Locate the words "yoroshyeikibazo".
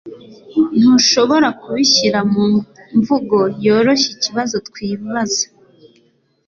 3.65-4.55